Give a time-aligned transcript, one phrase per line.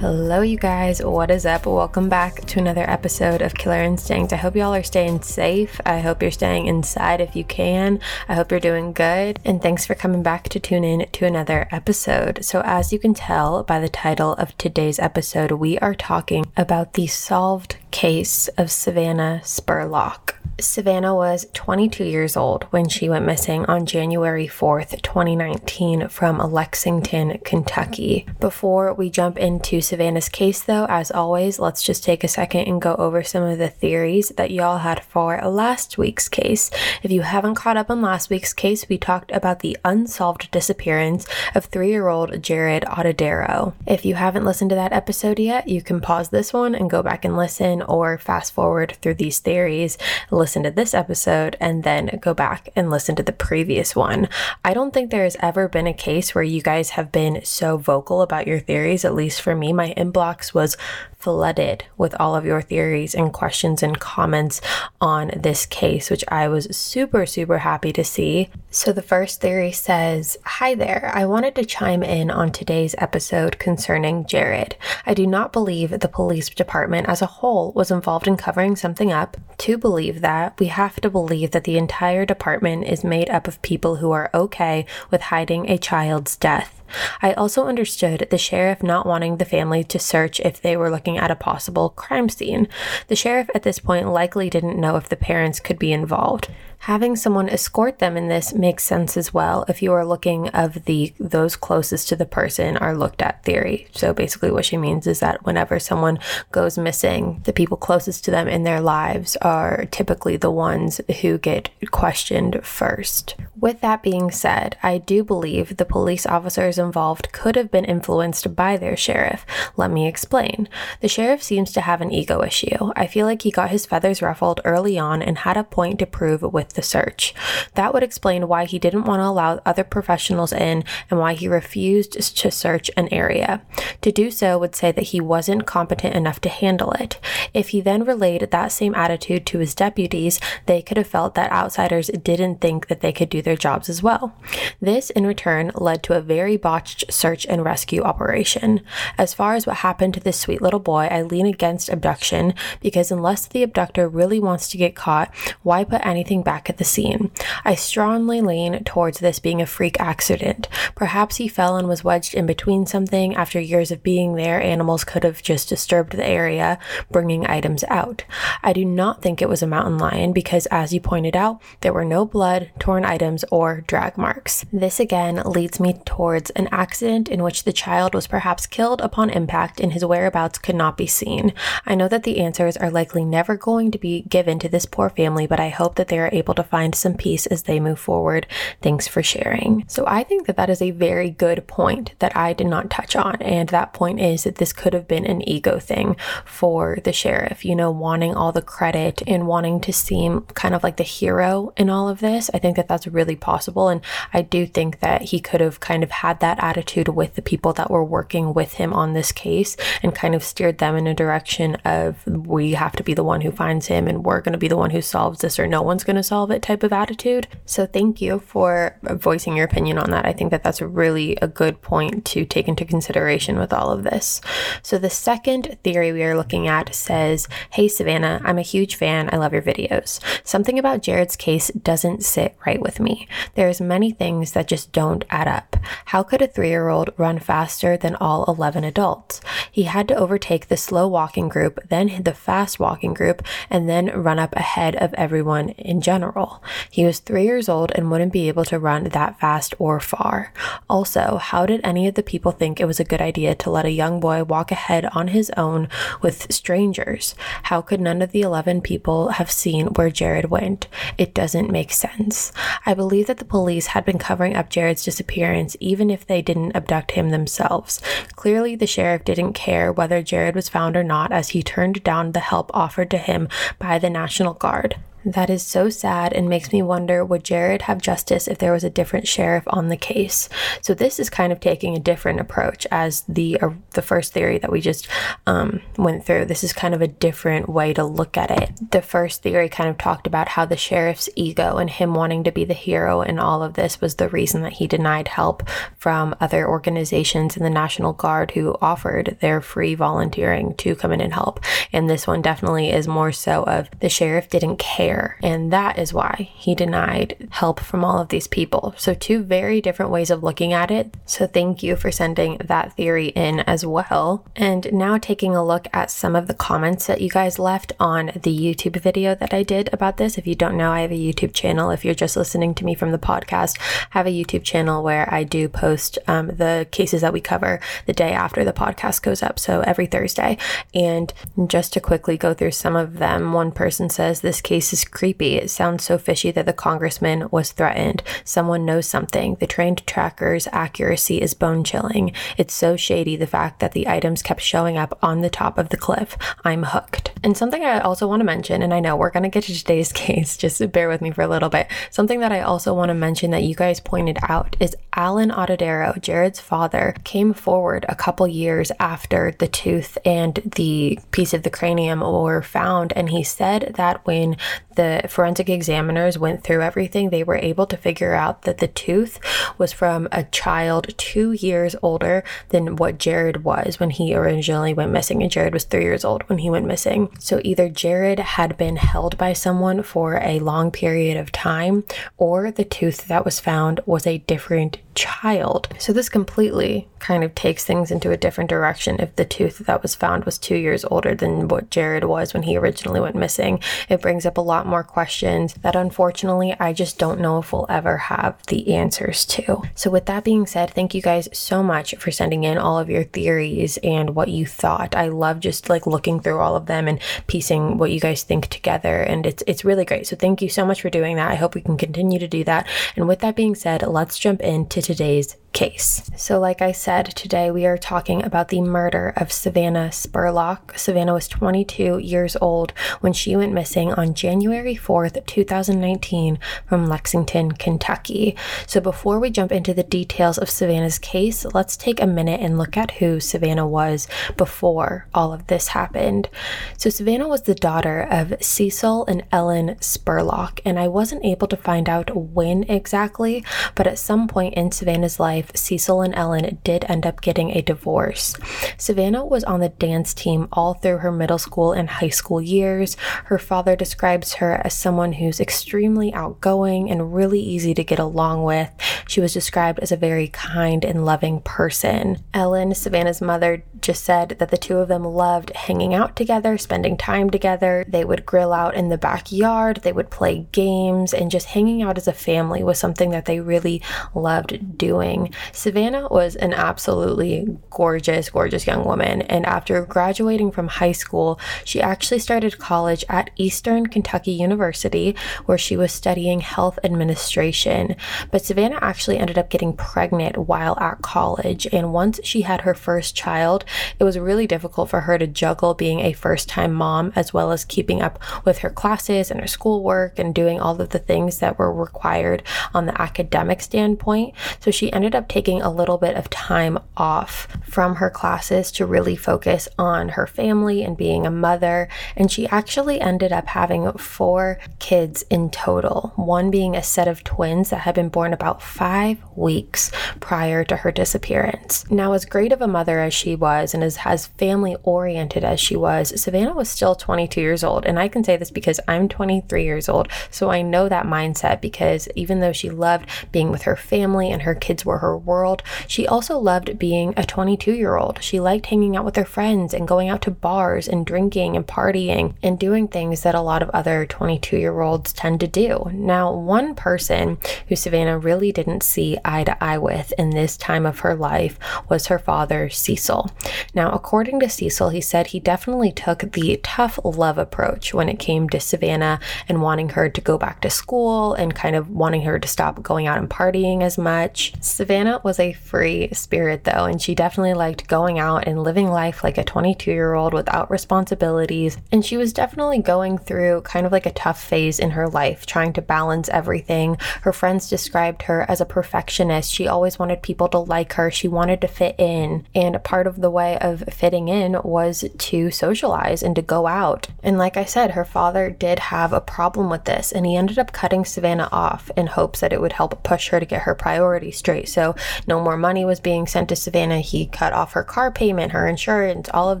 [0.00, 1.02] Hello, you guys.
[1.02, 1.64] What is up?
[1.64, 4.30] Welcome back to another episode of Killer Instinct.
[4.30, 5.80] I hope y'all are staying safe.
[5.86, 7.98] I hope you're staying inside if you can.
[8.28, 9.40] I hope you're doing good.
[9.42, 12.44] And thanks for coming back to tune in to another episode.
[12.44, 16.92] So, as you can tell by the title of today's episode, we are talking about
[16.92, 20.34] the solved case of Savannah Spurlock.
[20.58, 27.38] Savannah was 22 years old when she went missing on January 4th, 2019, from Lexington,
[27.44, 28.26] Kentucky.
[28.40, 32.80] Before we jump into Savannah's case, though, as always, let's just take a second and
[32.80, 36.70] go over some of the theories that y'all had for last week's case.
[37.02, 41.26] If you haven't caught up on last week's case, we talked about the unsolved disappearance
[41.54, 43.74] of three year old Jared Atadero.
[43.86, 47.02] If you haven't listened to that episode yet, you can pause this one and go
[47.02, 49.98] back and listen, or fast forward through these theories
[50.30, 54.28] listen to this episode and then go back and listen to the previous one.
[54.64, 57.76] I don't think there has ever been a case where you guys have been so
[57.76, 59.04] vocal about your theories.
[59.04, 60.76] At least for me, my inbox was
[61.18, 64.60] flooded with all of your theories and questions and comments
[65.00, 68.48] on this case, which I was super, super happy to see.
[68.70, 73.58] So, the first theory says Hi there, I wanted to chime in on today's episode
[73.58, 74.76] concerning Jared.
[75.04, 79.12] I do not believe the police department as a whole was involved in covering something
[79.12, 79.36] up.
[79.58, 83.62] To believe that, we have to believe that the entire department is made up of
[83.62, 86.75] people who are okay with hiding a child's death.
[87.22, 91.18] I also understood the sheriff not wanting the family to search if they were looking
[91.18, 92.68] at a possible crime scene.
[93.08, 96.48] The sheriff at this point likely didn't know if the parents could be involved.
[96.80, 100.84] Having someone escort them in this makes sense as well if you are looking of
[100.84, 103.88] the those closest to the person are looked at theory.
[103.92, 106.18] So basically what she means is that whenever someone
[106.52, 111.38] goes missing the people closest to them in their lives are typically the ones who
[111.38, 113.34] get questioned first
[113.66, 118.56] with that being said i do believe the police officers involved could have been influenced
[118.56, 119.44] by their sheriff
[119.76, 120.68] let me explain
[121.00, 124.22] the sheriff seems to have an ego issue i feel like he got his feathers
[124.22, 127.34] ruffled early on and had a point to prove with the search.
[127.74, 131.48] That would explain why he didn't want to allow other professionals in and why he
[131.48, 133.62] refused to search an area.
[134.02, 137.18] To do so would say that he wasn't competent enough to handle it.
[137.52, 141.52] If he then relayed that same attitude to his deputies, they could have felt that
[141.52, 144.36] outsiders didn't think that they could do their jobs as well.
[144.80, 148.80] This, in return, led to a very botched search and rescue operation.
[149.16, 153.10] As far as what happened to this sweet little boy, I lean against abduction because
[153.10, 156.84] unless the abductor really wants to get caught, why put anything back back at the
[156.84, 157.30] scene.
[157.66, 160.68] I strongly lean towards this being a freak accident.
[160.94, 163.36] Perhaps he fell and was wedged in between something.
[163.36, 166.78] After years of being there, animals could have just disturbed the area,
[167.10, 168.24] bringing items out.
[168.62, 171.92] I do not think it was a mountain lion because, as you pointed out, there
[171.92, 174.64] were no blood, torn items, or drag marks.
[174.72, 179.30] This again leads me towards an accident in which the child was perhaps killed upon
[179.30, 181.52] impact and his whereabouts could not be seen.
[181.84, 185.10] I know that the answers are likely never going to be given to this poor
[185.10, 187.98] family, but I hope that they are able to find some peace as they move
[187.98, 188.46] forward.
[188.82, 189.84] Thanks for sharing.
[189.88, 193.16] So I think that that is a very good point that I did not touch
[193.16, 193.36] on.
[193.42, 197.64] And that point is that this could have been an ego thing for the sheriff,
[197.64, 201.72] you know, wanting all the credit and wanting to seem kind of like the hero
[201.76, 202.50] in all of this.
[202.54, 203.88] I think that that's really possible.
[203.88, 204.00] And
[204.32, 207.72] I do think that he could have kind of had that attitude with the people
[207.72, 211.14] that were working with him on this case and kind of steered them in a
[211.14, 214.58] direction of we have to be the one who finds him and we're going to
[214.58, 216.92] be the one who solves this or no one's going to solve it type of
[216.92, 217.48] attitude.
[217.64, 220.26] So thank you for voicing your opinion on that.
[220.26, 224.04] I think that that's really a good point to take into consideration with all of
[224.04, 224.40] this.
[224.82, 229.30] So the second theory we are looking at says, Hey Savannah, I'm a huge fan.
[229.32, 230.20] I love your videos.
[230.44, 233.15] Something about Jared's case doesn't sit right with me.
[233.54, 235.76] There's many things that just don't add up.
[236.06, 239.40] How could a three year old run faster than all 11 adults?
[239.70, 244.06] He had to overtake the slow walking group, then the fast walking group, and then
[244.06, 246.62] run up ahead of everyone in general.
[246.90, 250.52] He was three years old and wouldn't be able to run that fast or far.
[250.88, 253.84] Also, how did any of the people think it was a good idea to let
[253.84, 255.88] a young boy walk ahead on his own
[256.22, 257.34] with strangers?
[257.64, 260.88] How could none of the 11 people have seen where Jared went?
[261.18, 262.52] It doesn't make sense.
[262.84, 266.76] I believe that the police had been covering up Jared's disappearance even if they didn't
[266.76, 268.00] abduct him themselves.
[268.34, 272.32] Clearly, the sheriff didn't care whether Jared was found or not as he turned down
[272.32, 273.48] the help offered to him
[273.78, 274.96] by the National Guard.
[275.26, 278.84] That is so sad and makes me wonder would Jared have justice if there was
[278.84, 280.48] a different sheriff on the case?
[280.80, 284.58] So this is kind of taking a different approach as the uh, the first theory
[284.58, 285.08] that we just
[285.48, 286.44] um, went through.
[286.44, 288.70] This is kind of a different way to look at it.
[288.92, 292.52] The first theory kind of talked about how the sheriff's ego and him wanting to
[292.52, 295.68] be the hero in all of this was the reason that he denied help
[295.98, 301.20] from other organizations in the National Guard who offered their free volunteering to come in
[301.20, 301.58] and help.
[301.92, 305.15] And this one definitely is more so of the sheriff didn't care.
[305.42, 308.94] And that is why he denied help from all of these people.
[308.96, 311.14] So, two very different ways of looking at it.
[311.24, 314.44] So, thank you for sending that theory in as well.
[314.54, 318.26] And now taking a look at some of the comments that you guys left on
[318.26, 320.38] the YouTube video that I did about this.
[320.38, 321.90] If you don't know, I have a YouTube channel.
[321.90, 323.78] If you're just listening to me from the podcast,
[324.12, 327.80] I have a YouTube channel where I do post um, the cases that we cover
[328.06, 329.58] the day after the podcast goes up.
[329.58, 330.58] So every Thursday.
[330.94, 331.32] And
[331.66, 335.56] just to quickly go through some of them, one person says, This case is creepy.
[335.56, 338.22] It sounds so fishy that the congressman was threatened.
[338.44, 339.56] Someone knows something.
[339.56, 342.32] The trained tracker's accuracy is bone chilling.
[342.56, 345.90] It's so shady the fact that the items kept showing up on the top of
[345.90, 346.36] the cliff.
[346.64, 347.32] I'm hooked.
[347.42, 349.74] And something I also want to mention, and I know we're going to get to
[349.74, 351.88] today's case, just bear with me for a little bit.
[352.10, 356.20] Something that I also want to mention that you guys pointed out is Alan Atadero,
[356.20, 361.70] Jared's father, came forward a couple years after the tooth and the piece of the
[361.70, 363.12] cranium were found.
[363.14, 364.56] And he said that when
[364.96, 369.38] the forensic examiners went through everything, they were able to figure out that the tooth
[369.78, 375.12] was from a child two years older than what Jared was when he originally went
[375.12, 375.42] missing.
[375.42, 377.34] And Jared was three years old when he went missing.
[377.38, 382.04] So either Jared had been held by someone for a long period of time,
[382.36, 385.88] or the tooth that was found was a different child.
[385.98, 390.00] So this completely kind of takes things into a different direction if the tooth that
[390.00, 393.80] was found was two years older than what Jared was when he originally went missing.
[394.08, 397.86] It brings up a lot more questions that unfortunately I just don't know if we'll
[397.88, 399.82] ever have the answers to.
[399.96, 403.10] So, with that being said, thank you guys so much for sending in all of
[403.10, 405.16] your theories and what you thought.
[405.16, 407.18] I love just like looking through all of them and
[407.48, 410.28] piecing what you guys think together, and it's it's really great.
[410.28, 411.50] So, thank you so much for doing that.
[411.50, 412.86] I hope we can continue to do that.
[413.16, 416.22] And with that being said, let's jump into today's case.
[416.36, 420.98] So, like I said, today we are talking about the murder of Savannah Spurlock.
[420.98, 427.72] Savannah was 22 years old when she went missing on January 4th, 2019, from Lexington,
[427.72, 428.56] Kentucky.
[428.86, 432.78] So, before we jump into the details of Savannah's case, let's take a minute and
[432.78, 434.26] look at who Savannah was
[434.56, 436.48] before all of this happened.
[436.96, 441.76] So, Savannah was the daughter of Cecil and Ellen Spurlock, and I wasn't able to
[441.76, 443.62] find out when exactly,
[443.94, 447.70] but at some point in Savannah's life, life, Cecil and Ellen did end up getting
[447.70, 448.54] a divorce.
[448.96, 453.16] Savannah was on the dance team all through her middle school and high school years.
[453.44, 458.64] Her father describes her as someone who's extremely outgoing and really easy to get along
[458.64, 458.90] with.
[459.26, 462.38] She was described as a very kind and loving person.
[462.54, 467.16] Ellen, Savannah's mother, just said that the two of them loved hanging out together, spending
[467.16, 468.04] time together.
[468.08, 472.16] They would grill out in the backyard, they would play games, and just hanging out
[472.16, 474.00] as a family was something that they really
[474.34, 475.52] loved doing.
[475.72, 479.42] Savannah was an absolutely gorgeous, gorgeous young woman.
[479.42, 485.34] And after graduating from high school, she actually started college at Eastern Kentucky University,
[485.64, 488.14] where she was studying health administration.
[488.52, 491.86] But Savannah actually ended up getting pregnant while at college.
[491.92, 493.84] And once she had her first child,
[494.18, 497.72] it was really difficult for her to juggle being a first time mom as well
[497.72, 501.58] as keeping up with her classes and her schoolwork and doing all of the things
[501.58, 502.62] that were required
[502.94, 504.54] on the academic standpoint.
[504.80, 509.06] So she ended up taking a little bit of time off from her classes to
[509.06, 512.08] really focus on her family and being a mother.
[512.36, 517.44] And she actually ended up having four kids in total, one being a set of
[517.44, 519.05] twins that had been born about five
[519.54, 520.10] weeks
[520.40, 522.08] prior to her disappearance.
[522.10, 525.80] Now, as great of a mother as she was and as, as family oriented as
[525.80, 528.04] she was, Savannah was still 22 years old.
[528.04, 530.28] And I can say this because I'm 23 years old.
[530.50, 534.62] So I know that mindset because even though she loved being with her family and
[534.62, 538.42] her kids were her world, she also loved being a 22 year old.
[538.42, 541.86] She liked hanging out with her friends and going out to bars and drinking and
[541.86, 546.10] partying and doing things that a lot of other 22 year olds tend to do.
[546.12, 547.58] Now, one person
[547.88, 551.78] who Savannah really didn't see eye to eye with in this time of her life
[552.08, 553.50] was her father, Cecil.
[553.94, 558.38] Now, according to Cecil, he said he definitely took the tough love approach when it
[558.38, 562.42] came to Savannah and wanting her to go back to school and kind of wanting
[562.42, 564.72] her to stop going out and partying as much.
[564.80, 569.08] Savannah Savannah was a free spirit, though, and she definitely liked going out and living
[569.08, 571.98] life like a 22 year old without responsibilities.
[572.12, 575.66] And she was definitely going through kind of like a tough phase in her life,
[575.66, 577.16] trying to balance everything.
[577.42, 579.72] Her friends described her as a perfectionist.
[579.72, 582.66] She always wanted people to like her, she wanted to fit in.
[582.74, 587.28] And part of the way of fitting in was to socialize and to go out.
[587.42, 590.78] And like I said, her father did have a problem with this, and he ended
[590.78, 593.94] up cutting Savannah off in hopes that it would help push her to get her
[593.94, 594.88] priorities straight.
[594.88, 595.14] So,
[595.46, 597.20] no more money was being sent to Savannah.
[597.20, 599.80] He cut off her car payment, her insurance, all of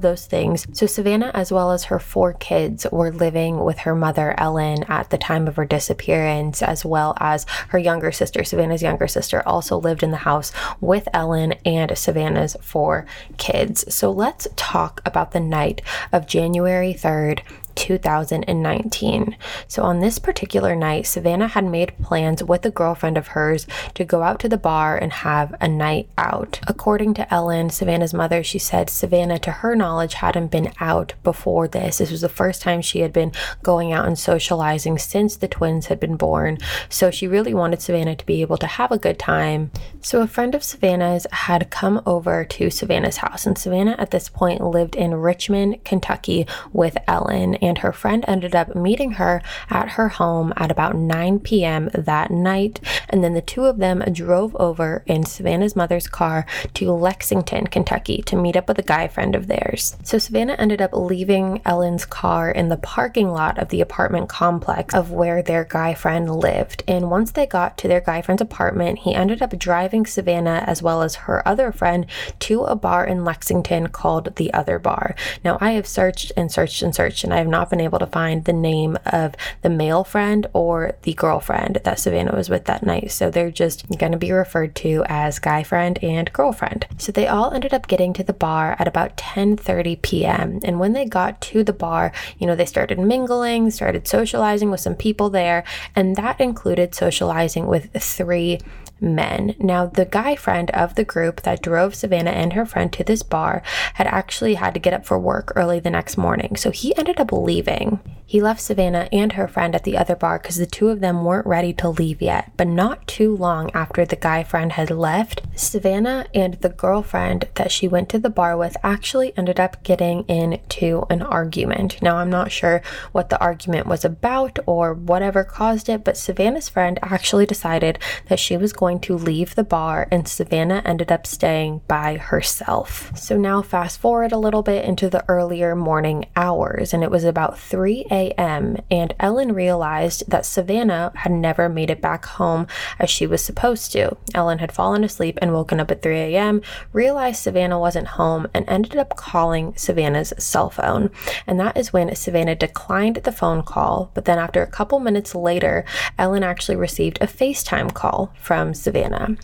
[0.00, 0.66] those things.
[0.72, 5.10] So, Savannah, as well as her four kids, were living with her mother, Ellen, at
[5.10, 8.44] the time of her disappearance, as well as her younger sister.
[8.44, 13.92] Savannah's younger sister also lived in the house with Ellen and Savannah's four kids.
[13.94, 17.40] So, let's talk about the night of January 3rd,
[17.76, 19.36] 2019.
[19.68, 24.04] So, on this particular night, Savannah had made plans with a girlfriend of hers to
[24.04, 26.58] go out to the bar and have a night out.
[26.66, 31.68] According to Ellen, Savannah's mother, she said Savannah, to her knowledge, hadn't been out before
[31.68, 31.98] this.
[31.98, 35.86] This was the first time she had been going out and socializing since the twins
[35.86, 36.58] had been born.
[36.88, 39.70] So, she really wanted Savannah to be able to have a good time.
[40.00, 44.28] So, a friend of Savannah's had come over to Savannah's house, and Savannah at this
[44.28, 49.90] point lived in Richmond, Kentucky with Ellen and her friend ended up meeting her at
[49.90, 51.90] her home at about 9 p.m.
[51.94, 52.80] that night.
[53.08, 58.22] And then the two of them drove over in Savannah's mother's car to Lexington, Kentucky
[58.22, 59.96] to meet up with a guy friend of theirs.
[60.02, 64.94] So Savannah ended up leaving Ellen's car in the parking lot of the apartment complex
[64.94, 66.82] of where their guy friend lived.
[66.86, 70.82] And once they got to their guy friend's apartment, he ended up driving Savannah as
[70.82, 72.06] well as her other friend
[72.40, 75.14] to a bar in Lexington called the Other Bar.
[75.44, 78.06] Now, I have searched and searched and searched, and I have not been able to
[78.06, 82.84] find the name of the male friend or the girlfriend that Savannah was with that
[82.84, 83.10] night.
[83.10, 86.86] So they're just going to be referred to as guy friend and girlfriend.
[86.98, 90.60] So they all ended up getting to the bar at about 10:30 p.m.
[90.64, 94.80] And when they got to the bar, you know, they started mingling, started socializing with
[94.80, 98.60] some people there, and that included socializing with three
[99.00, 99.54] men.
[99.58, 103.22] Now, the guy friend of the group that drove Savannah and her friend to this
[103.22, 103.62] bar
[103.94, 107.20] had actually had to get up for work early the next morning, so he ended
[107.20, 108.00] up leaving.
[108.28, 111.24] He left Savannah and her friend at the other bar because the two of them
[111.24, 112.50] weren't ready to leave yet.
[112.56, 117.70] But not too long after the guy friend had left, Savannah and the girlfriend that
[117.70, 122.02] she went to the bar with actually ended up getting into an argument.
[122.02, 126.68] Now, I'm not sure what the argument was about or whatever caused it, but Savannah's
[126.68, 131.28] friend actually decided that she was going to leave the bar and Savannah ended up
[131.28, 133.16] staying by herself.
[133.16, 137.22] So now, fast forward a little bit into the earlier morning hours, and it was
[137.36, 142.66] about 3 a.m., and Ellen realized that Savannah had never made it back home
[142.98, 144.16] as she was supposed to.
[144.32, 146.62] Ellen had fallen asleep and woken up at 3 a.m.,
[146.94, 151.10] realized Savannah wasn't home, and ended up calling Savannah's cell phone.
[151.46, 155.34] And that is when Savannah declined the phone call, but then after a couple minutes
[155.34, 155.84] later,
[156.18, 159.36] Ellen actually received a FaceTime call from Savannah.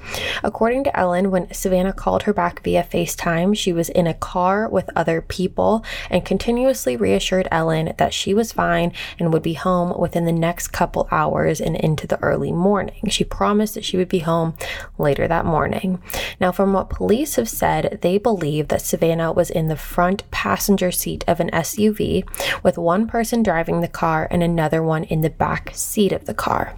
[0.42, 4.66] According to Ellen, when Savannah called her back via FaceTime, she was in a car
[4.66, 9.98] with other people and continuously reassured Ellen that she was fine and would be home
[9.98, 13.08] within the next couple hours and into the early morning.
[13.08, 14.54] She promised that she would be home
[14.98, 16.02] later that morning.
[16.40, 20.92] Now, from what police have said, they believe that Savannah was in the front passenger
[20.92, 22.24] seat of an SUV
[22.62, 26.34] with one person driving the car and another one in the back seat of the
[26.34, 26.76] car.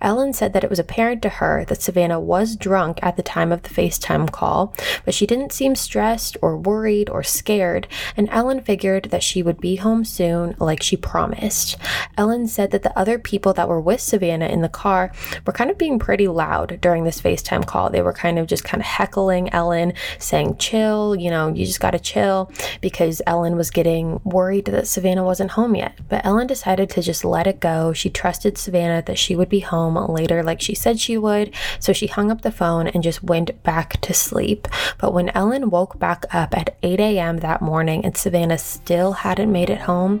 [0.00, 3.52] Ellen said that it was apparent to her that Savannah was drunk at the time
[3.52, 4.74] of the FaceTime call,
[5.04, 9.60] but she didn't seem stressed or worried or scared, and Ellen figured that she would
[9.60, 11.76] be home soon like she promised promised.
[12.16, 15.12] Ellen said that the other people that were with Savannah in the car
[15.46, 17.90] were kind of being pretty loud during this FaceTime call.
[17.90, 21.80] They were kind of just kind of heckling Ellen, saying, chill, you know, you just
[21.80, 22.50] got to chill,
[22.80, 25.98] because Ellen was getting worried that Savannah wasn't home yet.
[26.08, 27.92] But Ellen decided to just let it go.
[27.92, 31.54] She trusted Savannah that she would be home later, like she said she would.
[31.78, 34.68] So she hung up the phone and just went back to sleep.
[34.98, 37.38] But when Ellen woke back up at 8 a.m.
[37.38, 40.20] that morning and Savannah still hadn't made it home,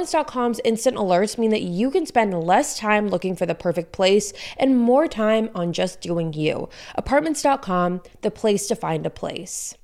[0.00, 4.32] Apartments.com's instant alerts mean that you can spend less time looking for the perfect place
[4.56, 6.70] and more time on just doing you.
[6.94, 9.74] Apartments.com, the place to find a place.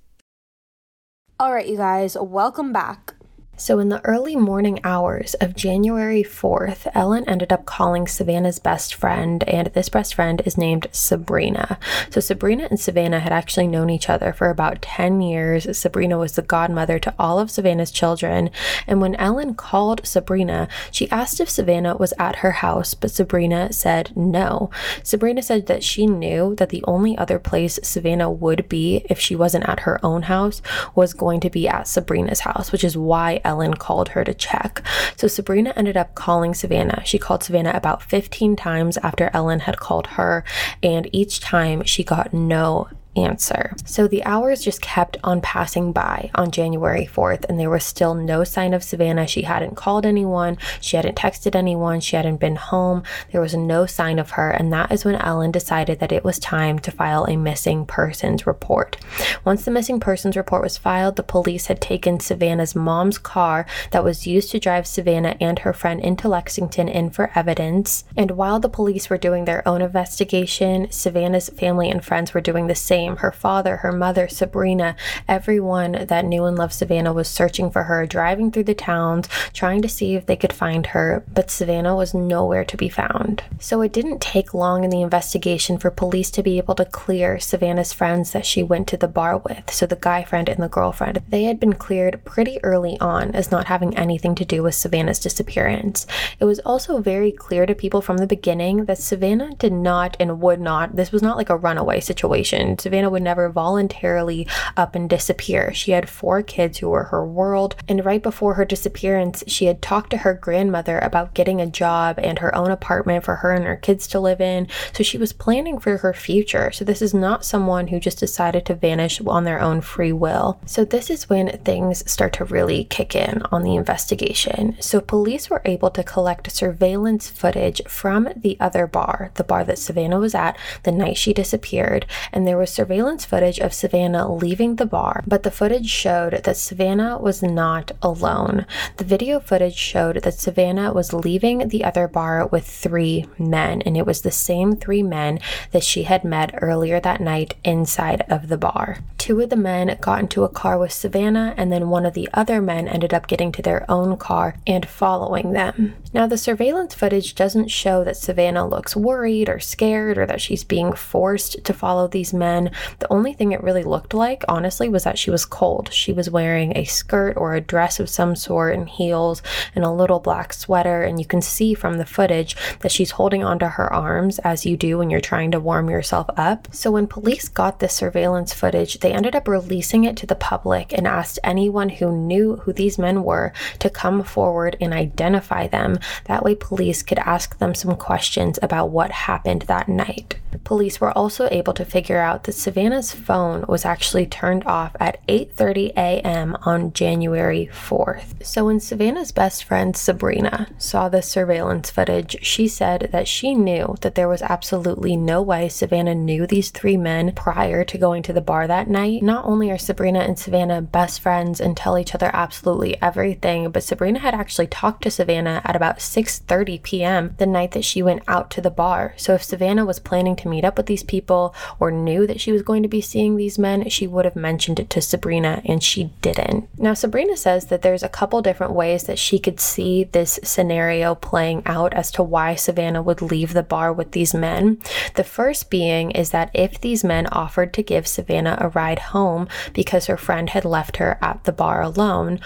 [1.39, 3.16] All right, you guys, welcome back.
[3.59, 8.95] So, in the early morning hours of January 4th, Ellen ended up calling Savannah's best
[8.95, 11.79] friend, and this best friend is named Sabrina.
[12.11, 15.79] So, Sabrina and Savannah had actually known each other for about 10 years.
[15.79, 18.51] Sabrina was the godmother to all of Savannah's children,
[18.87, 23.73] and when Ellen called Sabrina, she asked if Savannah was at her house, but Sabrina
[23.73, 24.69] said no.
[25.03, 29.35] Sabrina said that she knew that the only other place Savannah would be if she
[29.35, 30.61] wasn't at her own house
[30.95, 34.83] was going to be at Sabrina's house, which is why Ellen called her to check.
[35.17, 37.03] So Sabrina ended up calling Savannah.
[37.05, 40.45] She called Savannah about 15 times after Ellen had called her,
[40.83, 43.75] and each time she got no answer.
[43.85, 48.15] So the hours just kept on passing by on January 4th, and there was still
[48.15, 49.27] no sign of Savannah.
[49.27, 53.03] She hadn't called anyone, she hadn't texted anyone, she hadn't been home.
[53.33, 56.39] There was no sign of her, and that is when Ellen decided that it was
[56.39, 58.97] time to file a missing persons report.
[59.45, 64.05] Once the missing persons report was filed, the police had taken Savannah's mom's car that
[64.05, 68.05] was used to drive Savannah and her friend into Lexington in for evidence.
[68.17, 72.67] And while the police were doing their own investigation, Savannah's family and friends were doing
[72.67, 74.97] the same her father, her mother, Sabrina,
[75.29, 79.83] everyone that knew and loved Savannah was searching for her, driving through the towns, trying
[79.83, 83.45] to see if they could find her, but Savannah was nowhere to be found.
[83.61, 87.39] So it didn't take long in the investigation for police to be able to clear
[87.39, 90.69] Savannah's friends that she went to the bar with, so the guy friend and the
[90.69, 91.23] girlfriend.
[91.29, 95.19] They had been cleared pretty early on as not having anything to do with Savannah's
[95.19, 96.07] disappearance.
[96.41, 100.41] It was also very clear to people from the beginning that Savannah did not and
[100.41, 102.79] would not, this was not like a runaway situation.
[102.79, 105.71] Savannah Savannah would never voluntarily up and disappear.
[105.75, 109.83] She had four kids who were her world, and right before her disappearance, she had
[109.83, 113.67] talked to her grandmother about getting a job and her own apartment for her and
[113.67, 114.67] her kids to live in.
[114.95, 116.73] So she was planning for her future.
[116.73, 120.59] So this is not someone who just decided to vanish on their own free will.
[120.65, 124.75] So this is when things start to really kick in on the investigation.
[124.81, 129.79] So police were able to collect surveillance footage from the other bar, the bar that
[129.79, 134.77] Savannah was at the night she disappeared, and there was surveillance footage of Savannah leaving
[134.77, 138.65] the bar, but the footage showed that Savannah was not alone.
[138.99, 143.97] The video footage showed that Savannah was leaving the other bar with three men, and
[143.97, 145.41] it was the same three men
[145.73, 148.99] that she had met earlier that night inside of the bar.
[149.19, 152.29] Two of the men got into a car with Savannah, and then one of the
[152.33, 155.97] other men ended up getting to their own car and following them.
[156.15, 160.63] Now, the surveillance footage doesn't show that Savannah looks worried or scared or that she's
[160.63, 162.71] being forced to follow these men.
[162.99, 165.93] The only thing it really looked like, honestly, was that she was cold.
[165.93, 169.43] She was wearing a skirt or a dress of some sort and heels
[169.75, 171.03] and a little black sweater.
[171.03, 174.77] And you can see from the footage that she's holding onto her arms as you
[174.77, 176.69] do when you're trying to warm yourself up.
[176.73, 180.93] So when police got this surveillance footage, they ended up releasing it to the public
[180.93, 185.99] and asked anyone who knew who these men were to come forward and identify them.
[186.25, 190.37] That way, police could ask them some questions about what happened that night.
[190.65, 195.25] Police were also able to figure out that Savannah's phone was actually turned off at
[195.27, 196.57] 8:30 a.m.
[196.63, 198.45] on January 4th.
[198.45, 203.97] So when Savannah's best friend Sabrina saw the surveillance footage, she said that she knew
[204.01, 208.33] that there was absolutely no way Savannah knew these three men prior to going to
[208.33, 209.23] the bar that night.
[209.23, 213.83] Not only are Sabrina and Savannah best friends and tell each other absolutely everything, but
[213.83, 217.35] Sabrina had actually talked to Savannah at about 6:30 p.m.
[217.37, 219.13] the night that she went out to the bar.
[219.19, 222.46] So if Savannah was planning to meet up with these people or knew that she
[222.53, 225.83] was going to be seeing these men, she would have mentioned it to Sabrina, and
[225.83, 226.69] she didn't.
[226.79, 231.15] Now, Sabrina says that there's a couple different ways that she could see this scenario
[231.15, 234.81] playing out as to why Savannah would leave the bar with these men.
[235.15, 239.49] The first being is that if these men offered to give Savannah a ride home
[239.73, 242.41] because her friend had left her at the bar alone,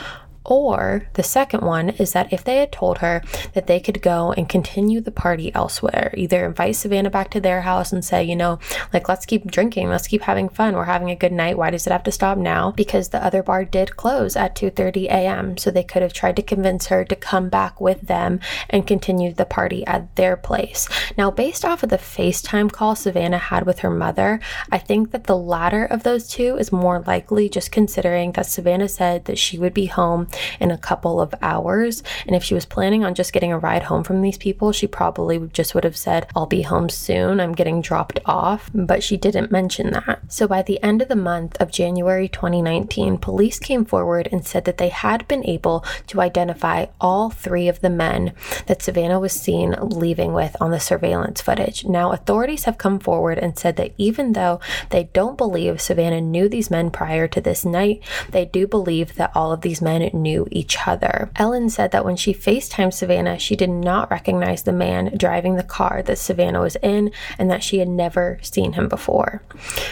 [0.45, 3.23] Or the second one is that if they had told her
[3.53, 7.61] that they could go and continue the party elsewhere, either invite Savannah back to their
[7.61, 8.59] house and say, you know,
[8.93, 11.59] like, let's keep drinking, let's keep having fun, we're having a good night.
[11.59, 12.71] Why does it have to stop now?
[12.73, 15.59] Because the other bar did close at 2:30 a.m.
[15.59, 19.35] So they could have tried to convince her to come back with them and continue
[19.35, 20.89] the party at their place.
[21.19, 24.41] Now, based off of the FaceTime call Savannah had with her mother,
[24.73, 28.89] I think that the latter of those two is more likely just considering that Savannah
[28.89, 32.03] said that she would be home in a couple of hours.
[32.27, 34.87] And if she was planning on just getting a ride home from these people, she
[34.87, 38.71] probably just would have said, I'll be home soon, I'm getting dropped off.
[38.75, 40.21] But she didn't mention that.
[40.29, 44.65] So by the end of the month of January 2019, police came forward and said
[44.65, 48.33] that they had been able to identify all three of the men
[48.67, 51.85] that Savannah was seen leaving with on the surveillance footage.
[51.85, 56.49] Now, authorities have come forward and said that even though they don't believe Savannah knew
[56.49, 60.47] these men prior to this night, they do believe that all of these men knew
[60.51, 61.31] each other.
[61.37, 65.63] Ellen said that when she FaceTimed Savannah, she did not recognize the man driving the
[65.63, 69.43] car that Savannah was in and that she had never seen him before.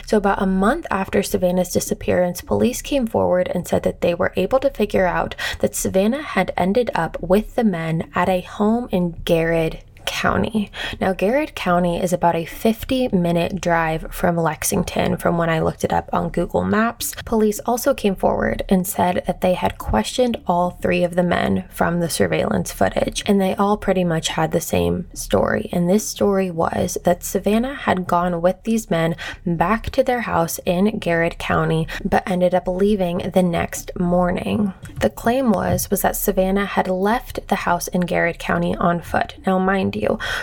[0.06, 4.32] So, about a month after Savannah's disappearance, police came forward and said that they were
[4.36, 8.88] able to figure out that Savannah had ended up with the men at a home
[8.90, 10.70] in Garrard, County.
[11.00, 15.84] Now, Garrard County is about a 50 minute drive from Lexington from when I looked
[15.84, 17.14] it up on Google Maps.
[17.26, 21.66] Police also came forward and said that they had questioned all three of the men
[21.68, 25.68] from the surveillance footage, and they all pretty much had the same story.
[25.72, 29.14] And this story was that Savannah had gone with these men
[29.46, 34.72] back to their house in Garrard County, but ended up leaving the next morning.
[35.00, 39.36] The claim was was that Savannah had left the house in Garrard County on foot.
[39.46, 39.97] Now, mind you.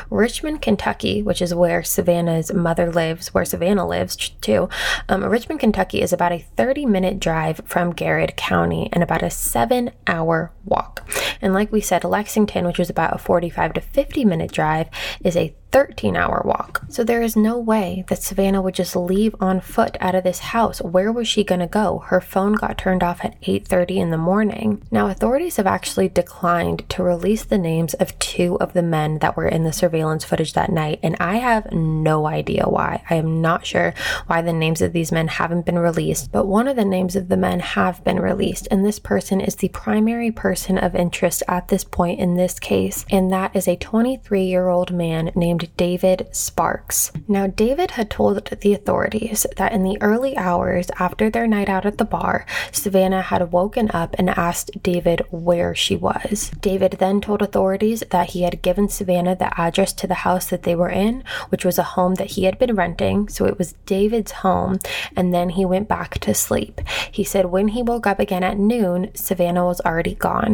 [0.09, 4.69] Richmond, Kentucky, which is where Savannah's mother lives, where Savannah lives too.
[5.07, 9.29] Um, Richmond, Kentucky is about a 30 minute drive from Garrard County and about a
[9.29, 11.07] seven hour walk.
[11.41, 14.89] And like we said, Lexington, which is about a 45 to 50 minute drive,
[15.23, 16.83] is a 13 hour walk.
[16.87, 20.39] So there is no way that Savannah would just leave on foot out of this
[20.39, 20.81] house.
[20.81, 21.99] Where was she going to go?
[22.05, 24.81] Her phone got turned off at 8:30 in the morning.
[24.89, 29.35] Now authorities have actually declined to release the names of two of the men that
[29.35, 33.03] were in the surveillance footage that night, and I have no idea why.
[33.09, 33.93] I am not sure
[34.27, 37.27] why the names of these men haven't been released, but one of the names of
[37.27, 41.67] the men have been released, and this person is the primary person of interest at
[41.67, 47.11] this point in this case, and that is a 23-year-old man named David Sparks.
[47.27, 51.85] Now, David had told the authorities that in the early hours after their night out
[51.85, 56.51] at the bar, Savannah had woken up and asked David where she was.
[56.61, 60.63] David then told authorities that he had given Savannah the address to the house that
[60.63, 63.73] they were in, which was a home that he had been renting, so it was
[63.85, 64.79] David's home,
[65.15, 66.81] and then he went back to sleep.
[67.11, 70.44] He said when he woke up again at noon, Savannah was already gone.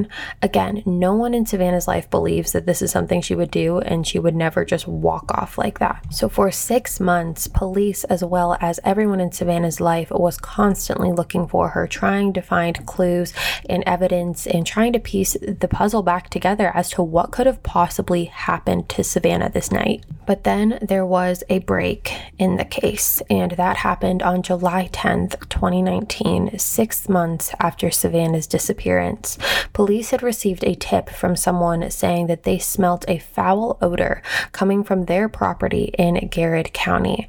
[0.42, 4.06] Again, no one in Savannah's life believes that this is something she would do, and
[4.06, 6.06] she would never just walk off like that.
[6.12, 11.48] So, for six months, police, as well as everyone in Savannah's life, was constantly looking
[11.48, 13.34] for her, trying to find clues
[13.70, 17.64] and evidence and trying to piece the puzzle back together as to what could have
[17.64, 20.04] possibly happened to Savannah this night.
[20.26, 25.50] But then there was a break in the case, and that happened on July 10th,
[25.50, 29.38] 2019, six months after Savannah's disappearance.
[29.74, 34.84] Police had received a tip from someone saying that they smelt a foul odor coming
[34.84, 37.28] from their property in Garrard County.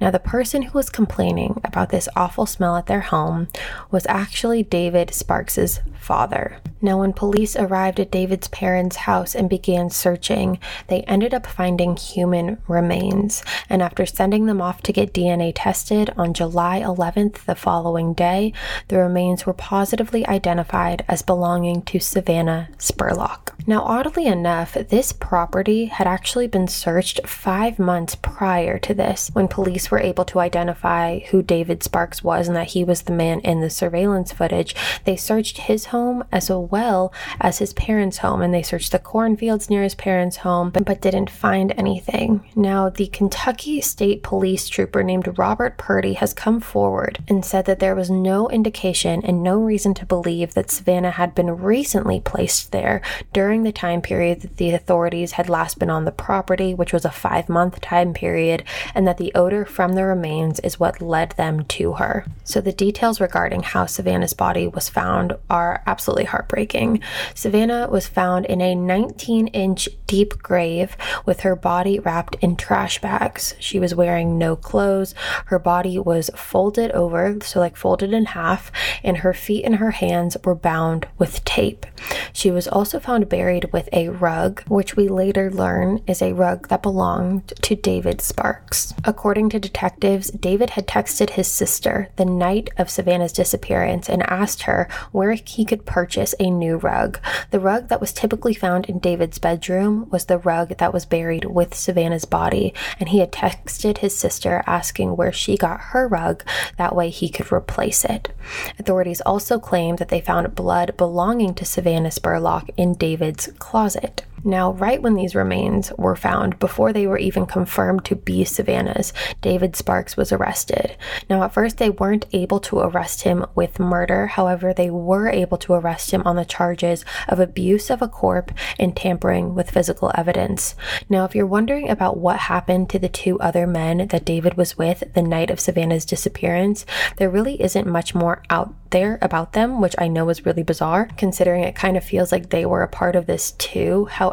[0.00, 3.48] Now, the person who was complaining about this awful smell at their home
[3.90, 6.58] was actually David Sparks's father.
[6.82, 10.58] Now, when police arrived at David's parents' house and began searching,
[10.88, 13.44] they ended up finding human remains.
[13.68, 18.54] And after sending them off to get DNA tested on July 11th, the following day,
[18.88, 23.52] the remains were positively identified as belonging to Savannah Spurlock.
[23.66, 29.48] Now, oddly enough, this property had actually been searched five months prior to this when
[29.48, 33.40] police were able to identify who David Sparks was and that he was the man
[33.40, 34.74] in the surveillance footage.
[35.04, 39.70] They searched his home as well as his parents' home and they searched the cornfields
[39.70, 42.44] near his parents' home but, but didn't find anything.
[42.56, 47.78] Now, the Kentucky State Police trooper named Robert Purdy has come forward and said that
[47.78, 52.72] there was no indication and no reason to believe that Savannah had been recently placed
[52.72, 56.92] there during the time period that the authorities had last been on the property, which
[56.92, 61.00] was a five month time period, and that the odor from the remains is what
[61.00, 62.24] led them to her.
[62.44, 67.00] So, the details regarding how Savannah's body was found are absolutely heartbreaking.
[67.34, 73.00] Savannah was found in a 19 inch deep grave with her body wrapped in trash
[73.00, 73.54] bags.
[73.58, 75.14] She was wearing no clothes.
[75.46, 79.92] Her body was folded over, so like folded in half, and her feet and her
[79.92, 81.86] hands were bound with tape.
[82.32, 86.68] She was also found buried with a rug, which we later learn is a rug
[86.68, 88.94] that belonged to David Sparks.
[89.04, 94.62] According to detectives, David had texted his sister the night of Savannah's disappearance and asked
[94.62, 97.20] her where he could purchase a new rug.
[97.52, 101.44] The rug that was typically found in David's bedroom was the rug that was buried
[101.44, 106.42] with Savannah's body, and he had texted his sister asking where she got her rug,
[106.76, 108.32] that way he could replace it.
[108.80, 114.24] Authorities also claimed that they found blood belonging to Savannah Spurlock in David's closet.
[114.44, 119.12] Now, right when these remains were found, before they were even confirmed to be Savannah's,
[119.42, 120.96] David Sparks was arrested.
[121.28, 124.28] Now, at first, they weren't able to arrest him with murder.
[124.28, 128.54] However, they were able to arrest him on the charges of abuse of a corpse
[128.78, 130.74] and tampering with physical evidence.
[131.08, 134.78] Now, if you're wondering about what happened to the two other men that David was
[134.78, 136.86] with the night of Savannah's disappearance,
[137.18, 141.08] there really isn't much more out there about them, which I know is really bizarre,
[141.16, 144.06] considering it kind of feels like they were a part of this too.
[144.06, 144.29] However,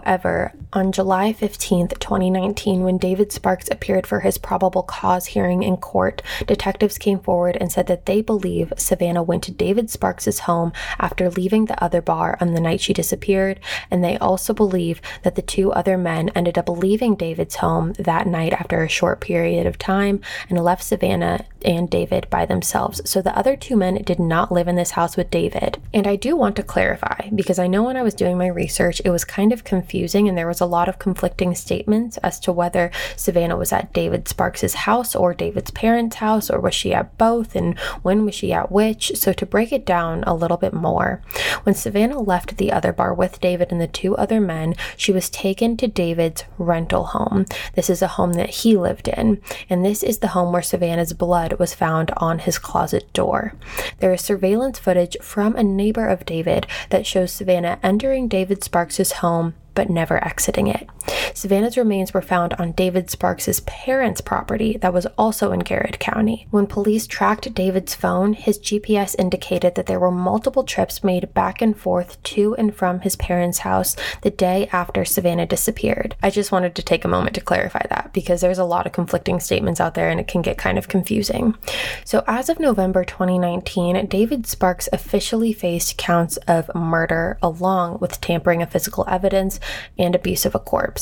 [0.73, 6.21] on July 15, 2019, when David Sparks appeared for his probable cause hearing in court,
[6.45, 11.29] detectives came forward and said that they believe Savannah went to David Sparks's home after
[11.29, 15.41] leaving the other bar on the night she disappeared, and they also believe that the
[15.41, 19.77] two other men ended up leaving David's home that night after a short period of
[19.77, 23.01] time and left Savannah and David by themselves.
[23.09, 25.81] So the other two men did not live in this house with David.
[25.93, 29.01] And I do want to clarify because I know when I was doing my research,
[29.03, 32.51] it was kind of confusing and there was a lot of conflicting statements as to
[32.51, 37.17] whether Savannah was at David Sparks's house or David's parents' house or was she at
[37.17, 39.11] both and when was she at which.
[39.15, 41.21] So to break it down a little bit more,
[41.63, 45.29] when Savannah left the other bar with David and the two other men, she was
[45.29, 47.45] taken to David's rental home.
[47.73, 51.13] This is a home that he lived in, and this is the home where Savannah's
[51.13, 53.53] blood was found on his closet door.
[53.99, 59.11] There is surveillance footage from a neighbor of David that shows Savannah entering David Sparks'
[59.11, 60.89] home but never exiting it.
[61.33, 66.47] Savannah's remains were found on David Sparks' parents' property that was also in Garrard County.
[66.49, 71.61] When police tracked David's phone, his GPS indicated that there were multiple trips made back
[71.61, 76.15] and forth to and from his parents' house the day after Savannah disappeared.
[76.23, 78.91] I just wanted to take a moment to clarify that because there's a lot of
[78.91, 81.55] conflicting statements out there and it can get kind of confusing.
[82.03, 88.61] So, as of November 2019, David Sparks officially faced counts of murder along with tampering
[88.61, 89.59] of physical evidence
[89.97, 90.96] and abuse of a corpse.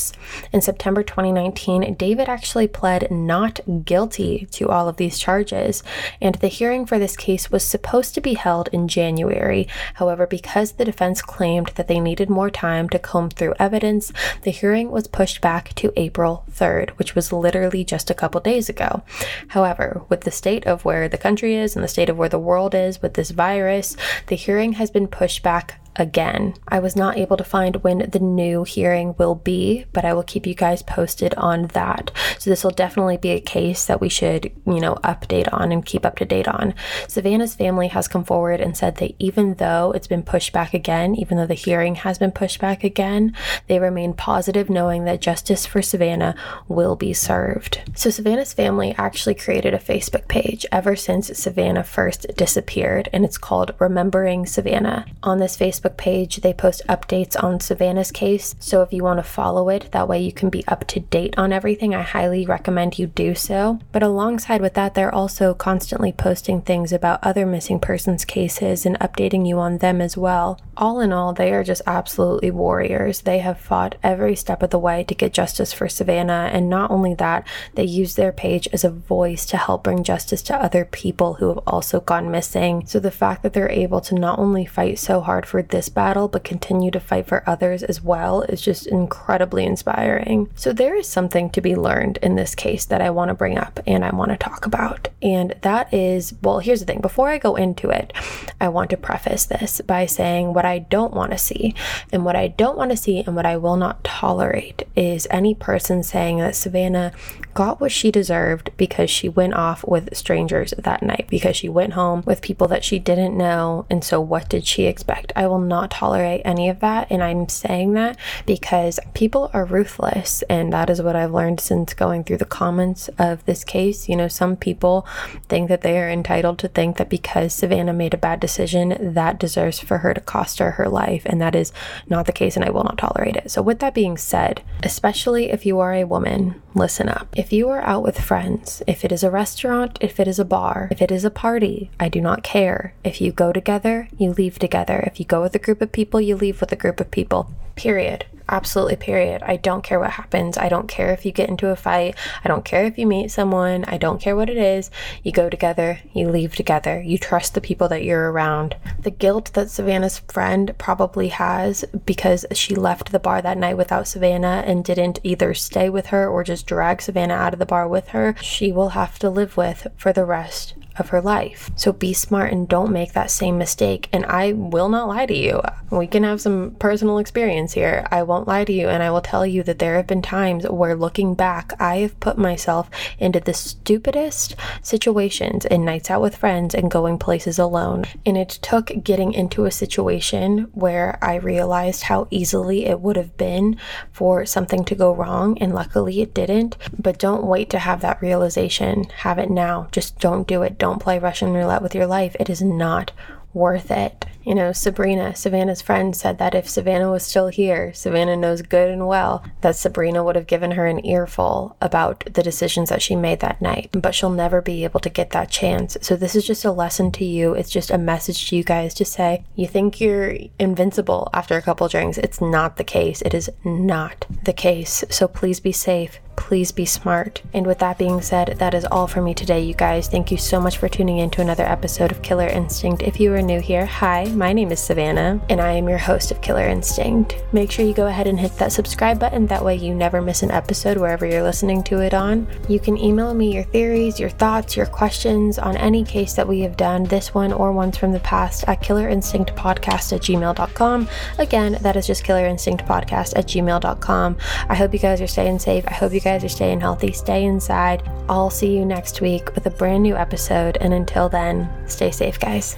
[0.52, 5.82] In September 2019, David actually pled not guilty to all of these charges,
[6.20, 9.66] and the hearing for this case was supposed to be held in January.
[9.94, 14.50] However, because the defense claimed that they needed more time to comb through evidence, the
[14.50, 19.02] hearing was pushed back to April 3rd, which was literally just a couple days ago.
[19.48, 22.38] However, with the state of where the country is and the state of where the
[22.38, 26.54] world is with this virus, the hearing has been pushed back again.
[26.68, 30.22] I was not able to find when the new hearing will be, but I will
[30.22, 32.10] keep you guys posted on that.
[32.38, 35.84] So this will definitely be a case that we should, you know, update on and
[35.84, 36.74] keep up to date on.
[37.08, 41.14] Savannah's family has come forward and said that even though it's been pushed back again,
[41.14, 43.34] even though the hearing has been pushed back again,
[43.66, 46.34] they remain positive knowing that justice for Savannah
[46.68, 47.80] will be served.
[47.94, 53.38] So Savannah's family actually created a Facebook page ever since Savannah first disappeared, and it's
[53.38, 55.06] called Remembering Savannah.
[55.22, 56.36] On this Facebook Facebook page.
[56.36, 58.54] They post updates on Savannah's case.
[58.58, 61.34] So if you want to follow it, that way you can be up to date
[61.38, 61.94] on everything.
[61.94, 63.78] I highly recommend you do so.
[63.92, 68.98] But alongside with that, they're also constantly posting things about other missing persons cases and
[68.98, 70.60] updating you on them as well.
[70.76, 73.22] All in all, they are just absolutely warriors.
[73.22, 76.50] They have fought every step of the way to get justice for Savannah.
[76.52, 80.42] And not only that, they use their page as a voice to help bring justice
[80.42, 82.84] to other people who have also gone missing.
[82.86, 86.26] So the fact that they're able to not only fight so hard for this battle
[86.26, 90.48] but continue to fight for others as well is just incredibly inspiring.
[90.54, 93.58] So there is something to be learned in this case that I want to bring
[93.58, 95.08] up and I want to talk about.
[95.22, 97.00] And that is, well, here's the thing.
[97.00, 98.12] Before I go into it,
[98.60, 101.74] I want to preface this by saying what I don't want to see.
[102.12, 105.54] And what I don't want to see and what I will not tolerate is any
[105.54, 107.12] person saying that Savannah
[107.54, 111.94] got what she deserved because she went off with strangers that night, because she went
[111.94, 113.86] home with people that she didn't know.
[113.88, 115.32] And so, what did she expect?
[115.34, 117.06] I will not tolerate any of that.
[117.10, 120.42] And I'm saying that because people are ruthless.
[120.50, 124.08] And that is what I've learned since going through the comments of this case.
[124.08, 125.05] You know, some people
[125.48, 129.38] think that they are entitled to think that because Savannah made a bad decision, that
[129.38, 131.22] deserves for her to cost her her life.
[131.26, 131.72] And that is
[132.08, 133.50] not the case, and I will not tolerate it.
[133.50, 137.28] So, with that being said, especially if you are a woman, listen up.
[137.36, 140.44] If you are out with friends, if it is a restaurant, if it is a
[140.44, 142.94] bar, if it is a party, I do not care.
[143.04, 145.00] If you go together, you leave together.
[145.06, 147.50] If you go with a group of people, you leave with a group of people.
[147.74, 148.26] Period.
[148.48, 149.42] Absolutely, period.
[149.42, 150.56] I don't care what happens.
[150.56, 152.14] I don't care if you get into a fight.
[152.44, 153.84] I don't care if you meet someone.
[153.86, 154.88] I don't care what it is.
[155.24, 157.02] You go together, you leave together.
[157.02, 158.76] You trust the people that you're around.
[159.00, 164.06] The guilt that Savannah's friend probably has because she left the bar that night without
[164.06, 167.88] Savannah and didn't either stay with her or just drag Savannah out of the bar
[167.88, 171.70] with her, she will have to live with for the rest of her life.
[171.76, 174.08] So be smart and don't make that same mistake.
[174.12, 175.60] And I will not lie to you.
[175.90, 178.06] We can have some personal experience here.
[178.10, 180.68] I won't lie to you and I will tell you that there have been times
[180.68, 186.36] where looking back, I have put myself into the stupidest situations and nights out with
[186.36, 188.04] friends and going places alone.
[188.24, 193.36] And it took getting into a situation where I realized how easily it would have
[193.36, 193.76] been
[194.12, 195.58] for something to go wrong.
[195.58, 196.76] And luckily it didn't.
[196.98, 199.04] But don't wait to have that realization.
[199.16, 199.88] Have it now.
[199.92, 200.78] Just don't do it.
[200.78, 202.36] Don't don't play Russian roulette with your life.
[202.38, 203.10] It is not
[203.52, 204.24] worth it.
[204.46, 208.92] You know, Sabrina, Savannah's friend, said that if Savannah was still here, Savannah knows good
[208.92, 213.16] and well that Sabrina would have given her an earful about the decisions that she
[213.16, 215.96] made that night, but she'll never be able to get that chance.
[216.00, 217.54] So, this is just a lesson to you.
[217.54, 221.62] It's just a message to you guys to say, you think you're invincible after a
[221.62, 222.16] couple drinks.
[222.16, 223.22] It's not the case.
[223.22, 225.02] It is not the case.
[225.10, 227.42] So, please be safe please be smart.
[227.52, 230.08] And with that being said, that is all for me today, you guys.
[230.08, 233.02] Thank you so much for tuning in to another episode of Killer Instinct.
[233.02, 236.30] If you are new here, hi, my name is Savannah, and I am your host
[236.30, 237.42] of Killer Instinct.
[237.52, 239.46] Make sure you go ahead and hit that subscribe button.
[239.46, 242.46] That way, you never miss an episode wherever you're listening to it on.
[242.68, 246.60] You can email me your theories, your thoughts, your questions on any case that we
[246.60, 251.08] have done, this one or ones from the past, at killerinstinctpodcast at gmail.com.
[251.38, 254.36] Again, that is just killerinstinctpodcast at gmail.com.
[254.68, 255.84] I hope you guys are staying safe.
[255.88, 257.12] I hope you guys are staying healthy.
[257.12, 258.02] Stay inside.
[258.28, 260.76] I'll see you next week with a brand new episode.
[260.80, 262.76] And until then, stay safe, guys.